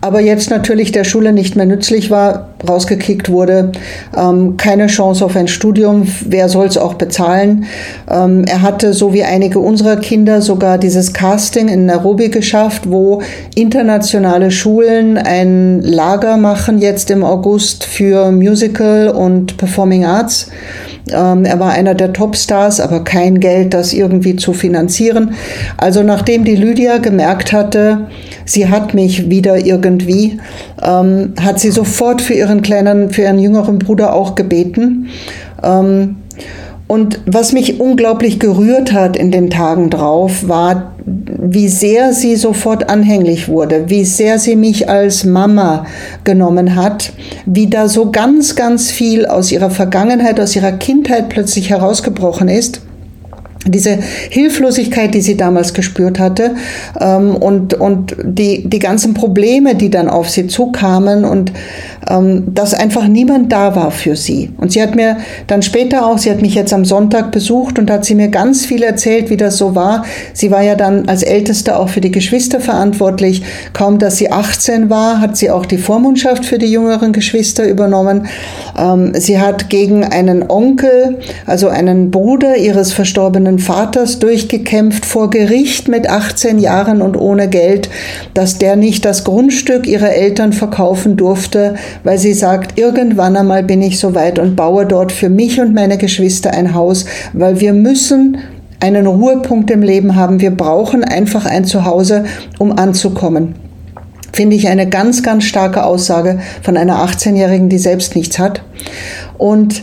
aber 0.00 0.20
jetzt 0.20 0.50
natürlich 0.50 0.92
der 0.92 1.04
Schule 1.04 1.32
nicht 1.32 1.56
mehr 1.56 1.66
nützlich 1.66 2.10
war, 2.10 2.50
rausgekickt 2.66 3.30
wurde, 3.30 3.72
ähm, 4.16 4.56
keine 4.56 4.86
Chance 4.86 5.24
auf 5.24 5.36
ein 5.36 5.48
Studium, 5.48 6.06
wer 6.24 6.48
soll 6.48 6.66
es 6.66 6.76
auch 6.76 6.94
bezahlen? 6.94 7.64
Ähm, 8.10 8.44
er 8.44 8.62
hatte, 8.62 8.92
so 8.92 9.12
wie 9.12 9.24
einige 9.24 9.58
unserer 9.58 9.96
Kinder, 9.96 10.42
sogar 10.42 10.78
dieses 10.78 11.12
Casting 11.12 11.68
in 11.68 11.86
Nairobi 11.86 12.28
geschafft, 12.28 12.90
wo 12.90 13.22
internationale 13.54 14.50
Schulen 14.50 15.18
ein 15.18 15.82
Lager 15.82 16.36
machen 16.36 16.78
jetzt 16.78 17.10
im 17.10 17.24
August 17.24 17.84
für 17.84 18.30
Musical 18.30 19.08
und 19.08 19.56
Performing 19.56 20.04
Arts. 20.04 20.48
Ähm, 21.12 21.44
er 21.44 21.58
war 21.60 21.72
einer 21.72 21.94
der 21.94 22.12
Topstars, 22.12 22.80
aber 22.80 23.04
kein 23.04 23.40
Geld, 23.40 23.74
das 23.74 23.92
irgendwie 23.92 24.36
zu 24.36 24.52
finanzieren. 24.52 25.34
Also 25.76 26.02
nachdem 26.02 26.44
die 26.44 26.56
Lydia 26.56 26.98
gemerkt 26.98 27.52
hatte, 27.52 28.06
sie 28.44 28.68
hat 28.68 28.94
mich 28.94 29.30
wieder 29.30 29.64
irgendwie, 29.64 29.87
ähm, 30.82 31.34
hat 31.40 31.60
sie 31.60 31.70
sofort 31.70 32.20
für 32.20 32.34
ihren 32.34 32.62
kleinen, 32.62 33.10
für 33.10 33.22
ihren 33.22 33.38
jüngeren 33.38 33.78
Bruder 33.78 34.14
auch 34.14 34.34
gebeten. 34.34 35.08
Ähm, 35.62 36.16
und 36.86 37.20
was 37.26 37.52
mich 37.52 37.80
unglaublich 37.80 38.40
gerührt 38.40 38.92
hat 38.92 39.16
in 39.16 39.30
den 39.30 39.50
Tagen 39.50 39.90
drauf, 39.90 40.48
war, 40.48 40.92
wie 41.04 41.68
sehr 41.68 42.14
sie 42.14 42.36
sofort 42.36 42.88
anhänglich 42.88 43.48
wurde, 43.48 43.90
wie 43.90 44.04
sehr 44.04 44.38
sie 44.38 44.56
mich 44.56 44.88
als 44.88 45.24
Mama 45.24 45.84
genommen 46.24 46.74
hat, 46.76 47.12
wie 47.44 47.68
da 47.68 47.88
so 47.88 48.10
ganz, 48.10 48.56
ganz 48.56 48.90
viel 48.90 49.26
aus 49.26 49.52
ihrer 49.52 49.70
Vergangenheit, 49.70 50.40
aus 50.40 50.56
ihrer 50.56 50.72
Kindheit 50.72 51.28
plötzlich 51.28 51.68
herausgebrochen 51.68 52.48
ist 52.48 52.80
diese 53.66 53.98
Hilflosigkeit, 54.30 55.14
die 55.14 55.20
sie 55.20 55.36
damals 55.36 55.74
gespürt 55.74 56.18
hatte 56.18 56.54
ähm, 57.00 57.34
und, 57.34 57.74
und 57.74 58.16
die, 58.22 58.68
die 58.68 58.78
ganzen 58.78 59.14
Probleme, 59.14 59.74
die 59.74 59.90
dann 59.90 60.08
auf 60.08 60.30
sie 60.30 60.46
zukamen 60.46 61.24
und 61.24 61.52
dass 62.08 62.72
einfach 62.72 63.06
niemand 63.06 63.52
da 63.52 63.76
war 63.76 63.90
für 63.90 64.16
sie. 64.16 64.50
Und 64.56 64.72
sie 64.72 64.82
hat 64.82 64.94
mir 64.94 65.18
dann 65.46 65.62
später 65.62 66.06
auch, 66.06 66.16
sie 66.16 66.30
hat 66.30 66.40
mich 66.40 66.54
jetzt 66.54 66.72
am 66.72 66.84
Sonntag 66.84 67.32
besucht 67.32 67.78
und 67.78 67.90
hat 67.90 68.04
sie 68.04 68.14
mir 68.14 68.28
ganz 68.28 68.64
viel 68.64 68.82
erzählt, 68.82 69.28
wie 69.28 69.36
das 69.36 69.58
so 69.58 69.74
war. 69.74 70.04
Sie 70.32 70.50
war 70.50 70.62
ja 70.62 70.74
dann 70.74 71.08
als 71.08 71.22
Älteste 71.22 71.76
auch 71.76 71.90
für 71.90 72.00
die 72.00 72.10
Geschwister 72.10 72.60
verantwortlich. 72.60 73.42
Kaum, 73.74 73.98
dass 73.98 74.16
sie 74.16 74.32
18 74.32 74.88
war, 74.88 75.20
hat 75.20 75.36
sie 75.36 75.50
auch 75.50 75.66
die 75.66 75.76
Vormundschaft 75.76 76.46
für 76.46 76.58
die 76.58 76.70
jüngeren 76.70 77.12
Geschwister 77.12 77.68
übernommen. 77.68 78.26
Ähm, 78.78 79.12
sie 79.14 79.38
hat 79.38 79.68
gegen 79.68 80.04
einen 80.04 80.48
Onkel, 80.48 81.18
also 81.44 81.68
einen 81.68 82.10
Bruder 82.10 82.56
ihres 82.56 82.92
verstorbenen 82.92 83.58
Vaters, 83.58 84.18
durchgekämpft 84.18 85.04
vor 85.04 85.28
Gericht 85.28 85.88
mit 85.88 86.08
18 86.08 86.58
Jahren 86.58 87.02
und 87.02 87.16
ohne 87.16 87.48
Geld, 87.48 87.90
dass 88.32 88.58
der 88.58 88.76
nicht 88.76 89.04
das 89.04 89.24
Grundstück 89.24 89.86
ihrer 89.86 90.12
Eltern 90.14 90.52
verkaufen 90.54 91.16
durfte, 91.16 91.74
weil 92.04 92.18
sie 92.18 92.32
sagt, 92.32 92.78
irgendwann 92.78 93.36
einmal 93.36 93.62
bin 93.62 93.82
ich 93.82 93.98
so 93.98 94.14
weit 94.14 94.38
und 94.38 94.56
baue 94.56 94.86
dort 94.86 95.12
für 95.12 95.28
mich 95.28 95.60
und 95.60 95.74
meine 95.74 95.98
Geschwister 95.98 96.52
ein 96.52 96.74
Haus, 96.74 97.04
weil 97.32 97.60
wir 97.60 97.72
müssen 97.72 98.38
einen 98.80 99.06
Ruhepunkt 99.06 99.70
im 99.70 99.82
Leben 99.82 100.14
haben. 100.14 100.40
Wir 100.40 100.50
brauchen 100.50 101.04
einfach 101.04 101.46
ein 101.46 101.64
Zuhause, 101.64 102.24
um 102.58 102.72
anzukommen. 102.72 103.54
Finde 104.32 104.56
ich 104.56 104.68
eine 104.68 104.88
ganz, 104.88 105.22
ganz 105.22 105.44
starke 105.44 105.84
Aussage 105.84 106.38
von 106.62 106.76
einer 106.76 107.04
18-Jährigen, 107.04 107.68
die 107.68 107.78
selbst 107.78 108.14
nichts 108.14 108.38
hat. 108.38 108.62
Und 109.36 109.82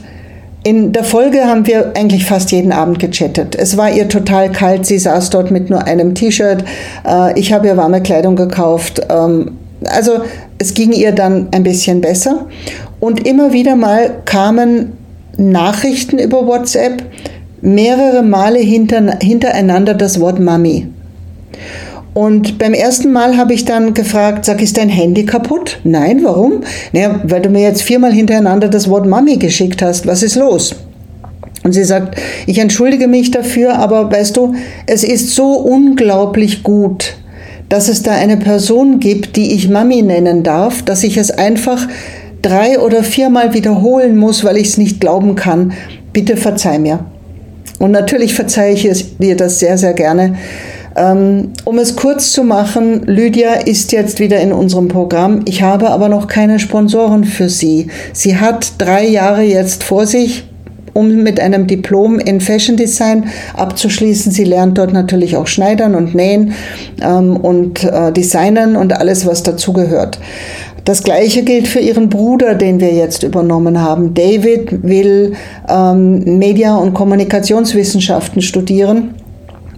in 0.63 0.93
der 0.93 1.03
Folge 1.03 1.45
haben 1.45 1.67
wir 1.67 1.91
eigentlich 1.95 2.25
fast 2.25 2.51
jeden 2.51 2.71
Abend 2.71 2.99
gechattet. 2.99 3.55
Es 3.55 3.77
war 3.77 3.91
ihr 3.91 4.07
total 4.07 4.51
kalt. 4.51 4.85
Sie 4.85 4.97
saß 4.97 5.29
dort 5.29 5.51
mit 5.51 5.69
nur 5.69 5.83
einem 5.83 6.15
T-Shirt. 6.15 6.63
Äh, 7.07 7.39
ich 7.39 7.53
habe 7.53 7.67
ihr 7.67 7.77
warme 7.77 8.01
Kleidung 8.01 8.35
gekauft. 8.35 9.01
Also 9.87 10.23
es 10.57 10.73
ging 10.73 10.91
ihr 10.91 11.11
dann 11.11 11.49
ein 11.51 11.63
bisschen 11.63 12.01
besser. 12.01 12.47
Und 12.99 13.27
immer 13.27 13.53
wieder 13.53 13.75
mal 13.75 14.21
kamen 14.25 14.93
Nachrichten 15.37 16.17
über 16.17 16.47
WhatsApp, 16.47 17.03
mehrere 17.61 18.23
Male 18.23 18.59
hinter, 18.59 19.17
hintereinander 19.21 19.93
das 19.93 20.19
Wort 20.19 20.39
Mami. 20.39 20.87
Und 22.13 22.59
beim 22.59 22.73
ersten 22.73 23.11
Mal 23.11 23.35
habe 23.35 23.53
ich 23.53 23.65
dann 23.65 23.93
gefragt, 23.93 24.45
sag, 24.45 24.61
ist 24.61 24.77
dein 24.77 24.87
Handy 24.87 25.25
kaputt? 25.25 25.79
Nein, 25.83 26.21
warum? 26.23 26.61
Naja, 26.93 27.19
weil 27.23 27.41
du 27.41 27.49
mir 27.49 27.63
jetzt 27.63 27.81
viermal 27.81 28.13
hintereinander 28.13 28.69
das 28.69 28.89
Wort 28.89 29.05
Mami 29.05 29.35
geschickt 29.35 29.81
hast. 29.81 30.07
Was 30.07 30.23
ist 30.23 30.35
los? 30.35 30.75
Und 31.65 31.73
sie 31.73 31.83
sagt, 31.83 32.17
ich 32.45 32.59
entschuldige 32.59 33.07
mich 33.07 33.31
dafür, 33.31 33.79
aber 33.79 34.09
weißt 34.09 34.37
du, 34.37 34.53
es 34.85 35.03
ist 35.03 35.31
so 35.31 35.53
unglaublich 35.53 36.63
gut, 36.63 37.15
dass 37.69 37.89
es 37.89 38.03
da 38.03 38.11
eine 38.11 38.37
Person 38.37 38.99
gibt, 38.99 39.35
die 39.35 39.53
ich 39.53 39.69
Mami 39.69 40.01
nennen 40.01 40.43
darf, 40.43 40.83
dass 40.83 41.03
ich 41.03 41.17
es 41.17 41.31
einfach 41.31 41.87
drei 42.41 42.79
oder 42.79 43.03
viermal 43.03 43.53
wiederholen 43.53 44.17
muss, 44.17 44.43
weil 44.43 44.57
ich 44.57 44.67
es 44.67 44.77
nicht 44.77 45.01
glauben 45.01 45.35
kann. 45.35 45.73
Bitte 46.13 46.37
verzeih 46.37 46.79
mir. 46.79 46.99
Und 47.79 47.91
natürlich 47.91 48.33
verzeihe 48.33 48.73
ich 48.73 49.17
dir 49.17 49.35
das 49.35 49.59
sehr, 49.59 49.77
sehr 49.77 49.93
gerne. 49.93 50.35
Ähm, 50.95 51.51
um 51.65 51.77
es 51.77 51.95
kurz 51.95 52.31
zu 52.31 52.43
machen, 52.43 53.03
Lydia 53.05 53.55
ist 53.55 53.91
jetzt 53.91 54.19
wieder 54.19 54.39
in 54.39 54.53
unserem 54.53 54.87
Programm. 54.87 55.41
Ich 55.45 55.61
habe 55.61 55.89
aber 55.89 56.07
noch 56.07 56.27
keine 56.27 56.57
Sponsoren 56.59 57.25
für 57.25 57.49
sie. 57.49 57.87
Sie 58.13 58.37
hat 58.37 58.73
drei 58.77 59.05
Jahre 59.05 59.41
jetzt 59.41 59.83
vor 59.83 60.05
sich 60.05 60.45
um 60.95 61.23
mit 61.23 61.41
einem 61.41 61.67
Diplom 61.67 62.19
in 62.19 62.39
Fashion 62.39 62.77
Design 62.77 63.25
abzuschließen. 63.53 64.31
Sie 64.31 64.45
lernt 64.45 64.77
dort 64.77 64.93
natürlich 64.93 65.35
auch 65.35 65.45
Schneidern 65.45 65.93
und 65.93 66.15
Nähen 66.15 66.53
ähm, 67.01 67.35
und 67.35 67.83
äh, 67.83 68.13
Designen 68.13 68.77
und 68.77 68.93
alles, 68.93 69.25
was 69.25 69.43
dazugehört. 69.43 70.19
Das 70.85 71.03
Gleiche 71.03 71.43
gilt 71.43 71.67
für 71.67 71.79
ihren 71.79 72.09
Bruder, 72.09 72.55
den 72.55 72.79
wir 72.79 72.93
jetzt 72.93 73.23
übernommen 73.23 73.81
haben. 73.81 74.13
David 74.13 74.83
will 74.83 75.33
ähm, 75.67 76.37
Media- 76.39 76.77
und 76.77 76.93
Kommunikationswissenschaften 76.93 78.41
studieren 78.41 79.15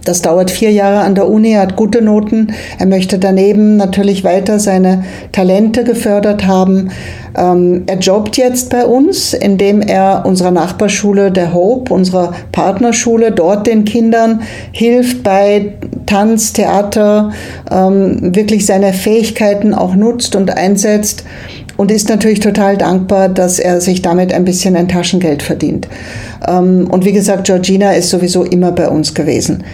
das 0.08 0.22
dauert 0.22 0.50
vier 0.50 0.72
Jahre 0.72 1.00
an 1.00 1.14
der 1.14 1.28
Uni, 1.28 1.52
er 1.52 1.60
hat 1.60 1.76
gute 1.76 2.00
Noten. 2.00 2.54
Er 2.78 2.86
möchte 2.86 3.18
daneben 3.18 3.76
natürlich 3.76 4.24
weiter 4.24 4.58
seine 4.58 5.04
Talente 5.32 5.84
gefördert 5.84 6.46
haben. 6.46 6.90
Ähm, 7.36 7.82
er 7.86 7.98
jobbt 7.98 8.38
jetzt 8.38 8.70
bei 8.70 8.86
uns, 8.86 9.34
indem 9.34 9.82
er 9.82 10.24
unserer 10.24 10.50
Nachbarschule, 10.50 11.30
der 11.30 11.52
Hope, 11.52 11.92
unserer 11.92 12.32
Partnerschule, 12.52 13.32
dort 13.32 13.66
den 13.66 13.84
Kindern 13.84 14.40
hilft 14.72 15.22
bei 15.22 15.74
Tanz, 16.06 16.54
Theater, 16.54 17.32
ähm, 17.70 18.34
wirklich 18.34 18.64
seine 18.64 18.94
Fähigkeiten 18.94 19.74
auch 19.74 19.94
nutzt 19.94 20.34
und 20.36 20.56
einsetzt 20.56 21.24
und 21.78 21.92
ist 21.92 22.08
natürlich 22.08 22.40
total 22.40 22.76
dankbar, 22.76 23.28
dass 23.28 23.58
er 23.58 23.80
sich 23.80 24.02
damit 24.02 24.32
ein 24.34 24.44
bisschen 24.44 24.76
ein 24.76 24.88
Taschengeld 24.88 25.42
verdient. 25.42 25.88
Ähm, 26.46 26.88
und 26.90 27.06
wie 27.06 27.12
gesagt, 27.12 27.44
Georgina 27.44 27.92
ist 27.92 28.10
sowieso 28.10 28.42
immer 28.42 28.72
bei 28.72 28.88
uns 28.88 29.14
gewesen. 29.14 29.64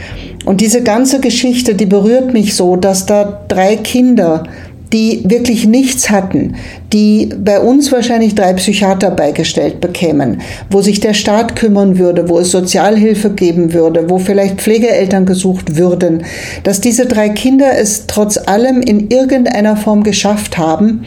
Und 0.45 0.61
diese 0.61 0.83
ganze 0.83 1.19
Geschichte, 1.19 1.75
die 1.75 1.87
berührt 1.87 2.35
mich 2.35 2.55
so, 2.55 2.77
dass 2.77 3.07
da 3.07 3.45
drei 3.49 3.77
Kinder 3.77 4.45
die 4.93 5.23
wirklich 5.25 5.67
nichts 5.67 6.09
hatten, 6.11 6.55
die 6.93 7.29
bei 7.37 7.59
uns 7.59 7.91
wahrscheinlich 7.91 8.37
drei 8.37 8.53
Psychiater 8.53 9.11
beigestellt 9.11 9.81
bekämen, 9.81 10.41
wo 10.71 10.83
sich 10.83 11.01
der 11.01 11.15
Staat 11.15 11.57
kümmern 11.57 11.99
würde, 11.99 12.29
wo 12.29 12.39
es 12.39 12.53
Sozialhilfe 12.53 13.31
geben 13.31 13.73
würde, 13.73 14.09
wo 14.09 14.19
vielleicht 14.19 14.61
Pflegeeltern 14.61 15.27
gesucht 15.27 15.77
würden, 15.77 16.23
dass 16.63 16.81
diese 16.81 17.07
drei 17.07 17.31
Kinder 17.31 17.77
es 17.77 18.07
trotz 18.07 18.39
allem 18.39 18.81
in 18.83 19.09
irgendeiner 19.09 19.77
Form 19.77 20.05
geschafft 20.05 20.59
haben, 20.59 21.05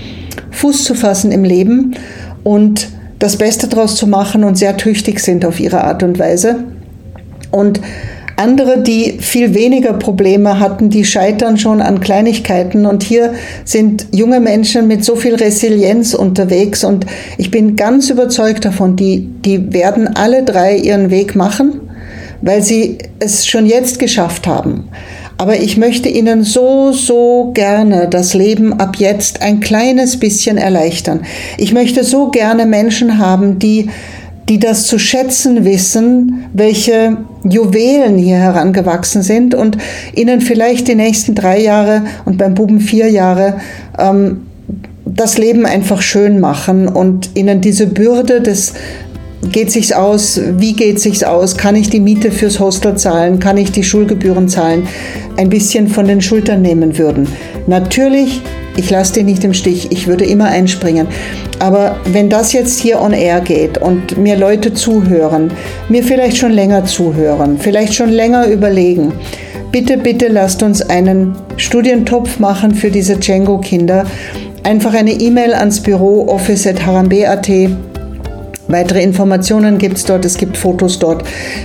Fuß 0.51 0.83
zu 0.83 0.95
fassen 0.95 1.31
im 1.31 1.43
Leben 1.43 1.95
und 2.43 2.89
das 3.19 3.37
Beste 3.37 3.67
daraus 3.67 3.95
zu 3.95 4.07
machen 4.07 4.43
und 4.43 4.57
sehr 4.57 4.77
tüchtig 4.77 5.19
sind 5.19 5.45
auf 5.45 5.59
ihre 5.59 5.83
Art 5.83 6.03
und 6.03 6.19
Weise. 6.19 6.63
Und 7.51 7.81
andere, 8.37 8.83
die 8.83 9.17
viel 9.19 9.55
weniger 9.55 9.93
Probleme 9.93 10.59
hatten, 10.59 10.91
die 10.91 11.05
scheitern 11.05 11.57
schon 11.57 11.81
an 11.81 12.01
Kleinigkeiten. 12.01 12.85
Und 12.85 13.01
hier 13.01 13.33
sind 13.65 14.07
junge 14.11 14.39
Menschen 14.39 14.87
mit 14.87 15.03
so 15.03 15.15
viel 15.15 15.33
Resilienz 15.33 16.13
unterwegs. 16.13 16.83
Und 16.83 17.07
ich 17.39 17.49
bin 17.49 17.75
ganz 17.75 18.11
überzeugt 18.11 18.63
davon, 18.63 18.95
die, 18.95 19.27
die 19.43 19.73
werden 19.73 20.15
alle 20.15 20.43
drei 20.43 20.77
ihren 20.77 21.09
Weg 21.09 21.35
machen, 21.35 21.81
weil 22.41 22.61
sie 22.61 22.99
es 23.17 23.47
schon 23.47 23.65
jetzt 23.65 23.97
geschafft 23.97 24.45
haben. 24.45 24.89
Aber 25.37 25.59
ich 25.59 25.77
möchte 25.77 26.09
Ihnen 26.09 26.43
so, 26.43 26.91
so 26.91 27.51
gerne 27.53 28.07
das 28.09 28.33
Leben 28.33 28.73
ab 28.73 28.95
jetzt 28.97 29.41
ein 29.41 29.59
kleines 29.59 30.17
bisschen 30.17 30.57
erleichtern. 30.57 31.21
Ich 31.57 31.73
möchte 31.73 32.03
so 32.03 32.29
gerne 32.29 32.65
Menschen 32.65 33.19
haben, 33.19 33.59
die, 33.59 33.89
die 34.49 34.59
das 34.59 34.87
zu 34.87 34.97
schätzen 34.97 35.63
wissen, 35.63 36.45
welche 36.53 37.17
Juwelen 37.43 38.17
hier 38.17 38.37
herangewachsen 38.37 39.21
sind 39.21 39.53
und 39.53 39.77
Ihnen 40.15 40.41
vielleicht 40.41 40.87
die 40.87 40.95
nächsten 40.95 41.35
drei 41.35 41.61
Jahre 41.61 42.03
und 42.25 42.37
beim 42.37 42.55
Buben 42.55 42.79
vier 42.79 43.09
Jahre 43.09 43.59
ähm, 43.99 44.41
das 45.05 45.37
Leben 45.37 45.65
einfach 45.65 46.01
schön 46.01 46.39
machen 46.39 46.87
und 46.87 47.31
ihnen 47.35 47.61
diese 47.61 47.87
Bürde 47.87 48.41
des 48.41 48.73
geht 49.51 49.71
sich's 49.71 49.91
aus? 49.91 50.39
Wie 50.57 50.73
geht 50.73 50.99
sich's 50.99 51.23
aus? 51.23 51.57
Kann 51.57 51.75
ich 51.75 51.89
die 51.89 51.99
Miete 51.99 52.31
fürs 52.31 52.59
Hostel 52.59 52.95
zahlen? 52.95 53.39
Kann 53.39 53.57
ich 53.57 53.71
die 53.71 53.83
Schulgebühren 53.83 54.49
zahlen? 54.49 54.87
Ein 55.37 55.49
bisschen 55.49 55.87
von 55.87 56.07
den 56.07 56.21
Schultern 56.21 56.61
nehmen 56.61 56.97
würden. 56.97 57.27
Natürlich, 57.67 58.41
ich 58.75 58.89
lasse 58.89 59.13
dich 59.13 59.23
nicht 59.23 59.43
im 59.43 59.53
Stich. 59.53 59.91
Ich 59.91 60.07
würde 60.07 60.25
immer 60.25 60.45
einspringen. 60.45 61.07
Aber 61.59 61.97
wenn 62.05 62.29
das 62.29 62.53
jetzt 62.53 62.79
hier 62.79 63.01
on 63.01 63.13
air 63.13 63.41
geht 63.41 63.77
und 63.79 64.17
mir 64.17 64.37
Leute 64.37 64.73
zuhören, 64.73 65.51
mir 65.89 66.03
vielleicht 66.03 66.37
schon 66.37 66.51
länger 66.51 66.85
zuhören, 66.85 67.57
vielleicht 67.59 67.95
schon 67.95 68.09
länger 68.09 68.47
überlegen, 68.47 69.13
bitte, 69.71 69.97
bitte 69.97 70.27
lasst 70.27 70.61
uns 70.61 70.81
einen 70.81 71.35
Studientopf 71.57 72.39
machen 72.39 72.75
für 72.75 72.91
diese 72.91 73.17
Django-Kinder. 73.17 74.05
Einfach 74.63 74.93
eine 74.93 75.13
E-Mail 75.13 75.53
ans 75.53 75.79
Büro 75.81 76.27
office.harambe.at 76.27 77.49
Weitere 78.67 79.01
Informationen 79.01 79.77
gibt 79.77 79.97
es 79.97 80.03
dort, 80.03 80.25
es 80.25 80.37
gibt 80.37 80.57
Fotos 80.57 80.99
dort. 80.99 81.23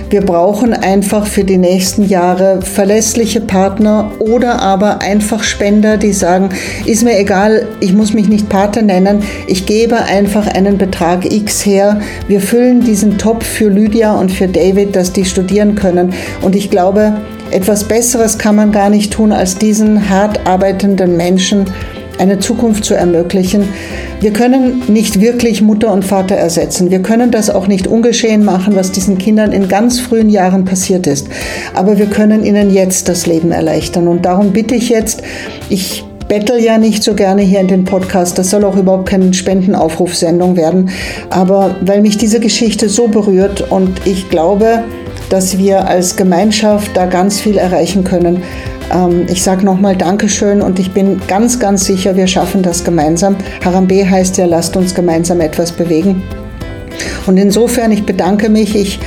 Wir 0.09 0.21
brauchen 0.21 0.73
einfach 0.73 1.27
für 1.27 1.43
die 1.43 1.57
nächsten 1.57 2.07
Jahre 2.07 2.61
verlässliche 2.61 3.41
Partner 3.41 4.11
oder 4.19 4.61
aber 4.61 5.01
einfach 5.01 5.43
Spender, 5.43 5.97
die 5.97 6.13
sagen, 6.13 6.49
ist 6.85 7.03
mir 7.03 7.19
egal, 7.19 7.67
ich 7.81 7.93
muss 7.93 8.13
mich 8.13 8.29
nicht 8.29 8.47
Pate 8.47 8.83
nennen, 8.83 9.21
ich 9.47 9.65
gebe 9.65 9.97
einfach 9.97 10.47
einen 10.47 10.77
Betrag 10.77 11.29
X 11.29 11.65
her. 11.65 11.99
Wir 12.29 12.39
füllen 12.39 12.81
diesen 12.81 13.17
Topf 13.17 13.45
für 13.45 13.69
Lydia 13.69 14.13
und 14.13 14.31
für 14.31 14.47
David, 14.47 14.95
dass 14.95 15.11
die 15.11 15.25
studieren 15.25 15.75
können. 15.75 16.13
Und 16.41 16.55
ich 16.55 16.69
glaube, 16.69 17.17
etwas 17.51 17.83
Besseres 17.83 18.37
kann 18.37 18.55
man 18.55 18.71
gar 18.71 18.89
nicht 18.89 19.11
tun, 19.11 19.31
als 19.31 19.57
diesen 19.57 20.09
hart 20.09 20.47
arbeitenden 20.47 21.17
Menschen 21.17 21.65
eine 22.19 22.39
Zukunft 22.39 22.85
zu 22.85 22.93
ermöglichen. 22.93 23.67
Wir 24.21 24.31
können 24.31 24.83
nicht 24.87 25.19
wirklich 25.19 25.61
Mutter 25.61 25.91
und 25.91 26.05
Vater 26.05 26.35
ersetzen. 26.35 26.91
Wir 26.91 27.01
können 27.01 27.31
das 27.31 27.49
auch 27.49 27.67
nicht 27.67 27.87
ungeschehen 27.87 28.45
machen, 28.45 28.75
was 28.75 28.91
diesen 28.91 29.17
Kindern 29.17 29.51
in 29.51 29.67
ganz 29.67 29.99
frühen 29.99 30.29
Jahren 30.29 30.65
passiert 30.65 31.07
ist. 31.07 31.27
Aber 31.73 31.97
wir 31.97 32.05
können 32.05 32.45
ihnen 32.45 32.73
jetzt 32.73 33.09
das 33.09 33.25
Leben 33.25 33.51
erleichtern. 33.51 34.07
Und 34.07 34.25
darum 34.25 34.53
bitte 34.53 34.75
ich 34.75 34.89
jetzt, 34.89 35.23
ich 35.69 36.03
bettel 36.27 36.63
ja 36.63 36.77
nicht 36.77 37.03
so 37.03 37.13
gerne 37.13 37.41
hier 37.41 37.59
in 37.59 37.67
den 37.67 37.85
Podcast. 37.85 38.37
Das 38.37 38.49
soll 38.49 38.63
auch 38.63 38.77
überhaupt 38.77 39.09
keine 39.09 39.33
Spendenaufrufsendung 39.33 40.55
werden. 40.55 40.89
Aber 41.29 41.75
weil 41.81 42.01
mich 42.01 42.17
diese 42.17 42.39
Geschichte 42.39 42.89
so 42.89 43.07
berührt 43.07 43.69
und 43.71 44.01
ich 44.05 44.29
glaube, 44.29 44.83
dass 45.29 45.57
wir 45.57 45.87
als 45.87 46.15
Gemeinschaft 46.15 46.91
da 46.95 47.05
ganz 47.05 47.39
viel 47.41 47.57
erreichen 47.57 48.03
können, 48.03 48.43
ähm, 48.93 49.25
ich 49.27 49.43
sage 49.43 49.65
nochmal 49.65 49.95
Dankeschön 49.95 50.61
und 50.61 50.79
ich 50.79 50.91
bin 50.91 51.21
ganz, 51.27 51.59
ganz 51.59 51.85
sicher, 51.85 52.15
wir 52.15 52.27
schaffen 52.27 52.61
das 52.61 52.83
gemeinsam. 52.83 53.35
Harambe 53.63 54.09
heißt 54.09 54.37
ja, 54.37 54.45
lasst 54.45 54.77
uns 54.77 54.93
gemeinsam 54.93 55.41
etwas 55.41 55.71
bewegen. 55.71 56.21
Und 57.25 57.37
insofern, 57.37 57.91
ich 57.91 58.05
bedanke 58.05 58.49
mich. 58.49 58.75
Ich 58.75 58.99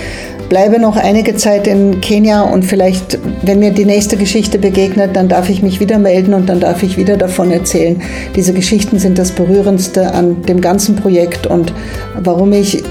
bleibe 0.48 0.78
noch 0.78 0.96
einige 0.96 1.34
Zeit 1.36 1.66
in 1.66 2.00
Kenia 2.00 2.42
und 2.42 2.64
vielleicht, 2.64 3.18
wenn 3.42 3.58
mir 3.58 3.72
die 3.72 3.84
nächste 3.84 4.16
Geschichte 4.16 4.58
begegnet, 4.58 5.16
dann 5.16 5.28
darf 5.28 5.50
ich 5.50 5.62
mich 5.62 5.80
wieder 5.80 5.98
melden 5.98 6.34
und 6.34 6.48
dann 6.48 6.60
darf 6.60 6.82
ich 6.82 6.96
wieder 6.96 7.16
davon 7.16 7.50
erzählen. 7.50 8.00
Diese 8.36 8.52
Geschichten 8.52 8.98
sind 8.98 9.18
das 9.18 9.32
Berührendste 9.32 10.14
an 10.14 10.42
dem 10.42 10.60
ganzen 10.60 10.96
Projekt 10.96 11.46
und 11.46 11.72
warum 12.20 12.52
ich 12.52 12.82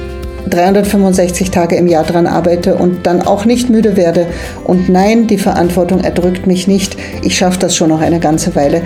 365 0.49 1.51
Tage 1.51 1.75
im 1.75 1.87
Jahr 1.87 2.03
dran 2.03 2.27
arbeite 2.27 2.75
und 2.75 3.05
dann 3.05 3.21
auch 3.21 3.45
nicht 3.45 3.69
müde 3.69 3.97
werde. 3.97 4.27
Und 4.63 4.89
nein, 4.89 5.27
die 5.27 5.37
Verantwortung 5.37 6.01
erdrückt 6.01 6.47
mich 6.47 6.67
nicht. 6.67 6.97
Ich 7.23 7.37
schaffe 7.37 7.59
das 7.59 7.75
schon 7.75 7.89
noch 7.89 8.01
eine 8.01 8.19
ganze 8.19 8.55
Weile. 8.55 8.81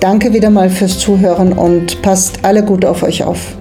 Danke 0.00 0.32
wieder 0.32 0.50
mal 0.50 0.70
fürs 0.70 0.98
Zuhören 0.98 1.52
und 1.52 2.02
passt 2.02 2.44
alle 2.44 2.62
gut 2.62 2.84
auf 2.84 3.02
euch 3.02 3.24
auf. 3.24 3.57